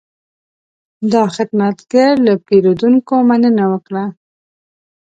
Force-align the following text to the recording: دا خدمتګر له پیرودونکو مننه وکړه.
دا 1.13 1.23
خدمتګر 1.35 2.11
له 2.25 2.33
پیرودونکو 2.45 3.15
مننه 3.29 3.65
وکړه. 3.71 4.05